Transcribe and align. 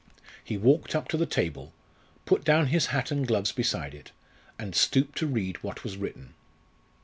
He 0.43 0.57
walked 0.57 0.95
up 0.95 1.07
to 1.09 1.15
the 1.17 1.27
table, 1.27 1.73
put 2.25 2.43
down 2.43 2.65
his 2.73 2.87
hat 2.87 3.11
and 3.11 3.27
gloves 3.27 3.51
beside 3.51 3.93
it, 3.93 4.11
and 4.57 4.73
stooped 4.75 5.15
to 5.19 5.27
read 5.27 5.61
what 5.61 5.83
was 5.83 5.95
written. 5.95 6.33